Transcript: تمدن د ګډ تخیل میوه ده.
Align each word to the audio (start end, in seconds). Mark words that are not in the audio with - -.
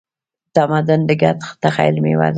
تمدن 0.55 0.99
د 1.09 1.11
ګډ 1.21 1.37
تخیل 1.63 1.95
میوه 2.03 2.27
ده. 2.27 2.29